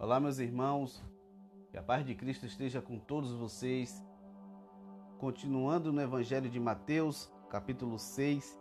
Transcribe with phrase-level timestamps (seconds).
[0.00, 1.04] Olá, meus irmãos,
[1.72, 4.00] que a paz de Cristo esteja com todos vocês.
[5.18, 8.56] Continuando no Evangelho de Mateus, capítulo 6,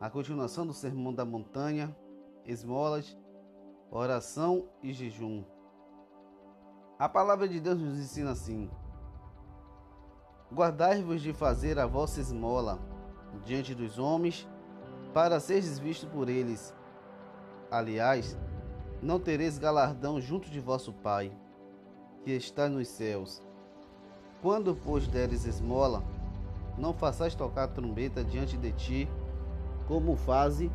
[0.00, 1.94] a continuação do Sermão da Montanha,
[2.46, 3.14] esmolas,
[3.90, 5.44] oração e jejum.
[6.98, 8.70] A palavra de Deus nos ensina assim:
[10.50, 12.78] Guardai-vos de fazer a vossa esmola
[13.44, 14.48] diante dos homens,
[15.12, 16.74] para seres visto por eles.
[17.70, 18.34] Aliás,
[19.04, 21.30] não tereis galardão junto de vosso Pai,
[22.24, 23.42] que está nos céus.
[24.40, 26.02] Quando, pois, deres esmola,
[26.78, 29.08] não façais tocar trombeta diante de ti,
[29.86, 30.72] como fazem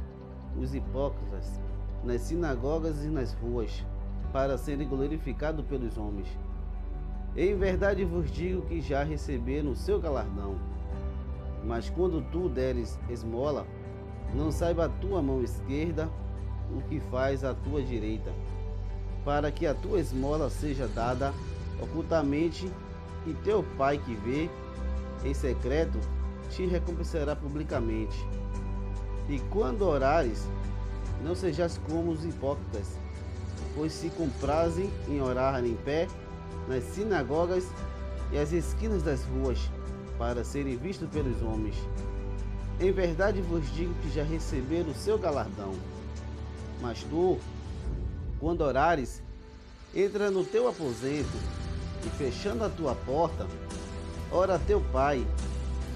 [0.55, 1.59] os hipócritas
[2.03, 3.83] nas sinagogas e nas ruas,
[4.31, 6.27] para serem glorificados pelos homens.
[7.35, 10.55] Em verdade vos digo que já receberam o seu galardão.
[11.65, 13.65] Mas quando tu deres esmola,
[14.35, 16.07] não saiba a tua mão esquerda
[16.75, 18.31] o que faz a tua direita,
[19.25, 21.33] para que a tua esmola seja dada
[21.81, 22.71] ocultamente,
[23.27, 24.49] e teu pai que vê
[25.23, 25.99] em secreto
[26.49, 28.17] te recompensará publicamente.
[29.27, 30.47] E quando orares,
[31.23, 32.87] não sejas como os hipócritas,
[33.75, 36.07] pois se comprazem em orar em pé
[36.67, 37.67] nas sinagogas
[38.31, 39.59] e as esquinas das ruas,
[40.17, 41.75] para serem vistos pelos homens.
[42.79, 45.73] Em verdade vos digo que já receberam o seu galardão.
[46.81, 47.37] Mas tu,
[48.39, 49.21] quando orares,
[49.93, 51.37] entra no teu aposento
[52.05, 53.47] e fechando a tua porta,
[54.31, 55.25] ora a teu pai,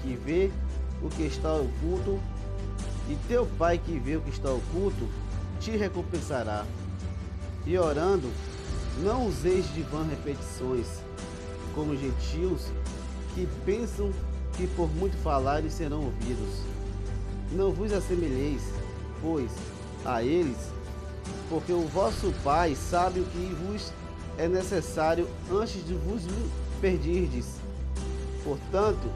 [0.02, 0.50] que vê
[1.02, 2.20] o que está oculto,
[3.08, 5.08] e teu pai que vê o que está oculto,
[5.60, 6.66] te recompensará.
[7.66, 8.30] E orando,
[9.02, 10.86] não useis de vã repetições,
[11.74, 12.66] como gentios
[13.34, 14.12] que pensam
[14.56, 16.60] que por muito falarem serão ouvidos.
[17.52, 18.62] Não vos assemelheis,
[19.20, 19.50] pois,
[20.04, 20.56] a eles,
[21.48, 23.92] porque o vosso Pai sabe o que vos
[24.36, 26.22] é necessário antes de vos
[26.80, 27.56] perdirdes.
[28.42, 29.08] Portanto,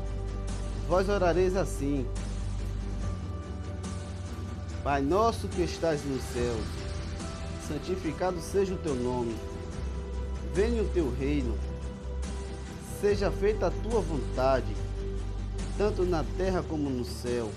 [0.88, 2.06] vós orareis assim:
[4.82, 6.64] Pai nosso que estás nos céus,
[7.66, 9.34] santificado seja o teu nome.
[10.54, 11.56] Venha o teu reino.
[13.00, 14.74] Seja feita a tua vontade,
[15.76, 17.50] tanto na terra como no céu.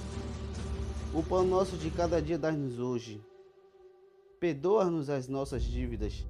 [1.13, 3.21] O pão nosso de cada dia dá-nos hoje
[4.41, 6.25] Perdoa-nos as nossas dívidas,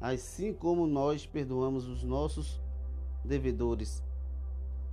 [0.00, 2.58] assim como nós perdoamos os nossos
[3.22, 4.02] devedores.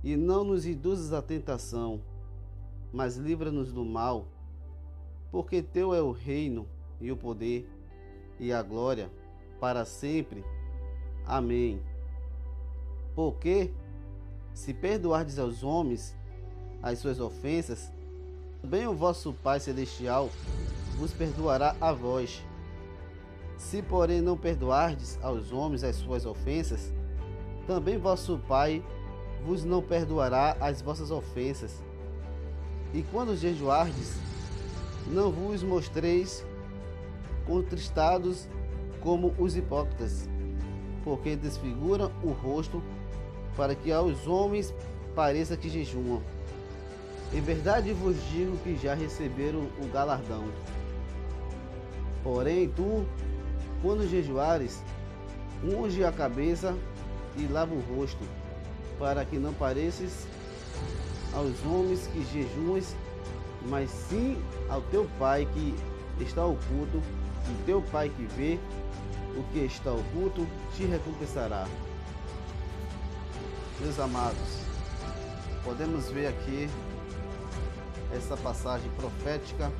[0.02, 2.02] E não nos induzas à tentação,
[2.92, 4.26] mas livra-nos do mal,
[5.30, 6.68] porque teu é o reino
[7.00, 7.66] e o poder
[8.38, 9.10] e a glória
[9.58, 10.44] para sempre.
[11.24, 11.80] Amém.
[13.14, 13.72] Porque,
[14.52, 16.14] se perdoardes aos homens
[16.82, 17.90] as suas ofensas,
[18.62, 20.28] bem o vosso Pai Celestial
[20.94, 22.42] vos perdoará a vós.
[23.56, 26.92] Se, porém, não perdoardes aos homens as suas ofensas,
[27.66, 28.82] também vosso Pai
[29.44, 31.82] vos não perdoará as vossas ofensas.
[32.92, 34.16] E quando jejuardes,
[35.06, 36.44] não vos mostreis
[37.46, 38.48] contristados
[39.00, 40.28] como os hipócritas,
[41.02, 42.82] porque desfiguram o rosto
[43.56, 44.74] para que aos homens
[45.14, 46.22] pareça que jejuam.
[47.32, 50.44] Em verdade vos digo que já receberam o galardão.
[52.24, 53.04] Porém, tu,
[53.82, 54.82] quando jejuares,
[55.62, 56.74] unge a cabeça
[57.36, 58.24] e lava o rosto,
[58.98, 60.26] para que não pareças
[61.34, 62.96] aos homens que jejuas,
[63.68, 65.74] mas sim ao teu Pai que
[66.24, 67.02] está oculto,
[67.46, 68.58] e teu Pai que vê
[69.36, 71.66] o que está oculto te recompensará.
[73.80, 74.60] Meus amados,
[75.62, 76.70] podemos ver aqui
[78.16, 79.70] essa passagem profética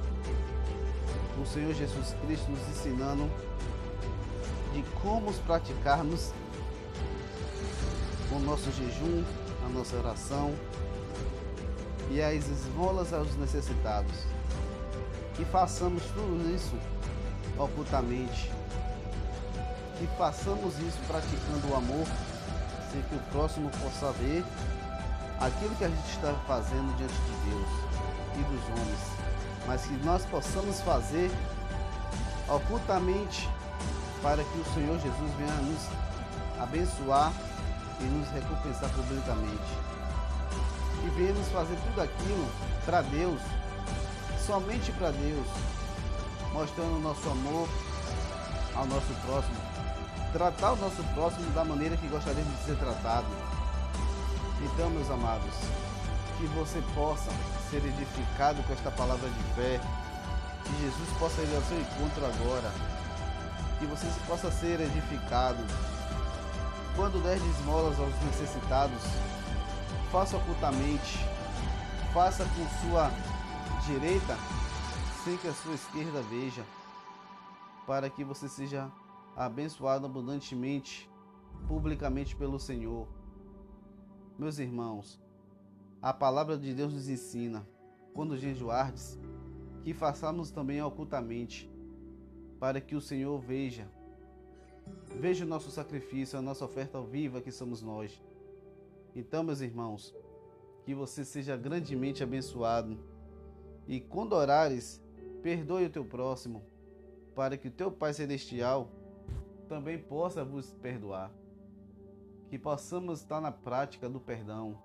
[1.40, 3.30] o Senhor Jesus Cristo nos ensinando
[4.72, 6.32] de como praticarmos
[8.30, 9.24] o nosso jejum,
[9.64, 10.54] a nossa oração
[12.10, 14.14] e as esmolas aos necessitados.
[15.34, 16.76] Que façamos tudo isso
[17.58, 18.50] ocultamente.
[19.98, 22.06] Que façamos isso praticando o amor,
[22.92, 24.44] sem que o próximo possa ver
[25.40, 27.68] aquilo que a gente está fazendo diante de Deus
[28.36, 29.13] e dos homens
[29.66, 31.30] mas que nós possamos fazer
[32.48, 33.48] ocultamente
[34.22, 35.82] para que o Senhor Jesus venha nos
[36.60, 37.32] abençoar
[38.00, 39.84] e nos recompensar publicamente.
[41.04, 42.48] E venhamos fazer tudo aquilo
[42.84, 43.40] para Deus,
[44.46, 45.46] somente para Deus,
[46.52, 47.68] mostrando o nosso amor
[48.74, 49.56] ao nosso próximo,
[50.32, 53.26] tratar o nosso próximo da maneira que gostaríamos de ser tratado.
[54.62, 55.54] Então, meus amados,
[56.44, 57.30] que você possa
[57.70, 59.80] ser edificado com esta palavra de fé,
[60.62, 62.70] que Jesus possa ir ao seu encontro agora
[63.78, 65.64] que você possa ser edificado.
[66.94, 69.02] Quando der de esmolas aos necessitados,
[70.12, 71.18] faça ocultamente,
[72.12, 73.10] faça com sua
[73.86, 74.36] direita,
[75.24, 76.62] sem que a sua esquerda veja,
[77.86, 78.92] para que você seja
[79.34, 81.10] abençoado abundantemente,
[81.66, 83.08] publicamente pelo Senhor.
[84.38, 85.23] Meus irmãos,
[86.04, 87.66] a palavra de Deus nos ensina,
[88.12, 89.18] quando jejuardes,
[89.82, 91.72] que façamos também ocultamente,
[92.60, 93.88] para que o Senhor veja.
[95.18, 98.22] Veja o nosso sacrifício, a nossa oferta viva que somos nós.
[99.16, 100.14] Então, meus irmãos,
[100.84, 102.98] que você seja grandemente abençoado.
[103.88, 105.02] E quando orares,
[105.42, 106.62] perdoe o teu próximo,
[107.34, 108.90] para que o teu Pai Celestial
[109.70, 111.32] também possa vos perdoar.
[112.50, 114.78] Que possamos estar na prática do perdão,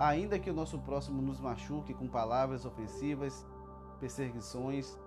[0.00, 3.46] ainda que o nosso próximo nos machuque com palavras ofensivas,
[4.00, 4.98] perseguições,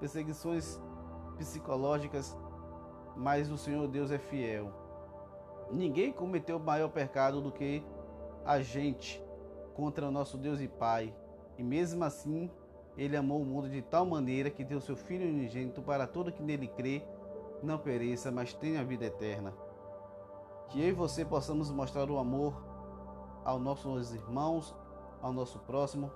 [0.00, 0.80] perseguições
[1.36, 2.36] psicológicas,
[3.16, 4.72] mas o Senhor Deus é fiel.
[5.70, 7.84] Ninguém cometeu maior pecado do que
[8.44, 9.22] a gente
[9.72, 11.14] contra o nosso Deus e Pai,
[11.56, 12.50] e mesmo assim
[12.96, 16.42] ele amou o mundo de tal maneira que deu seu Filho unigênito para todo que
[16.42, 17.04] nele crê
[17.62, 19.54] não pereça, mas tenha vida eterna.
[20.70, 22.73] Que eu e você possamos mostrar o amor
[23.44, 24.74] aos nossos irmãos,
[25.20, 26.10] ao nosso próximo,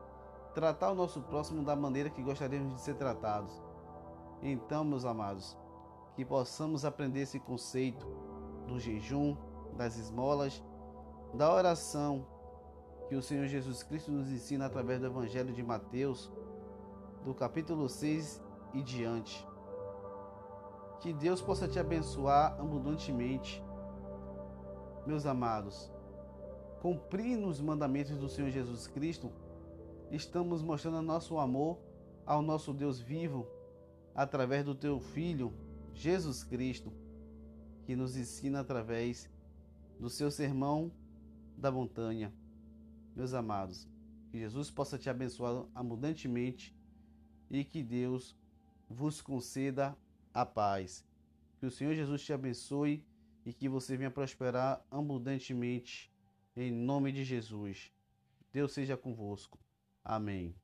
[0.55, 3.63] tratar o nosso próximo da maneira que gostaríamos de ser tratados.
[4.43, 5.57] Então, meus amados,
[6.15, 8.07] que possamos aprender esse conceito
[8.67, 9.37] do jejum,
[9.77, 10.63] das esmolas,
[11.35, 12.27] da oração
[13.09, 16.31] que o Senhor Jesus Cristo nos ensina através do Evangelho de Mateus,
[17.25, 18.43] do capítulo 6
[18.75, 19.47] e diante.
[21.01, 23.65] Que Deus possa te abençoar abundantemente.
[25.07, 25.91] Meus amados,
[26.81, 29.33] cumprindo os mandamentos do Senhor Jesus Cristo,
[30.11, 31.79] estamos mostrando nosso amor
[32.25, 33.47] ao nosso Deus vivo
[34.15, 35.53] através do teu Filho,
[35.95, 36.93] Jesus Cristo,
[37.85, 39.29] que nos ensina através
[39.99, 40.93] do seu sermão
[41.57, 42.33] da montanha.
[43.15, 43.89] Meus amados,
[44.31, 46.77] que Jesus possa te abençoar abundantemente
[47.51, 48.37] e que Deus
[48.89, 49.97] vos conceda
[50.33, 51.05] a paz.
[51.59, 53.05] Que o Senhor Jesus te abençoe
[53.45, 56.13] e que você venha prosperar abundantemente
[56.59, 57.93] em nome de Jesus.
[58.53, 59.59] Deus seja convosco.
[60.05, 60.55] Amém.